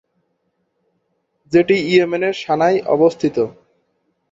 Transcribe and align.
যেটি 1.51 1.75
ইয়েমেনের 1.89 2.35
সানায় 2.43 2.79
অবস্থিত। 2.87 3.37